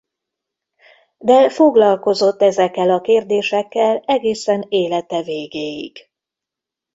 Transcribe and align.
De 1.17 1.49
foglalkozott 1.49 2.41
ezekkel 2.41 2.89
a 2.89 3.01
kérdésekkel 3.01 4.03
egészen 4.05 4.65
élete 4.69 5.21
végéig. 5.21 6.09